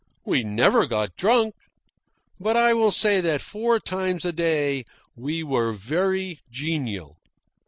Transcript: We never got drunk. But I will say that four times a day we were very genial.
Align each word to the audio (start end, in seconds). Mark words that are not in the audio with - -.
We 0.25 0.43
never 0.43 0.87
got 0.87 1.15
drunk. 1.15 1.53
But 2.39 2.57
I 2.57 2.73
will 2.73 2.89
say 2.89 3.21
that 3.21 3.39
four 3.39 3.79
times 3.79 4.25
a 4.25 4.31
day 4.31 4.83
we 5.15 5.43
were 5.43 5.73
very 5.73 6.39
genial. 6.49 7.19